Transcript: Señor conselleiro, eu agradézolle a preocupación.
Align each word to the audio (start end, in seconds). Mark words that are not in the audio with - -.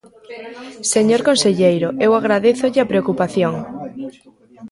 Señor 0.93 1.21
conselleiro, 1.29 1.87
eu 2.05 2.11
agradézolle 2.15 2.79
a 2.81 2.89
preocupación. 2.91 3.53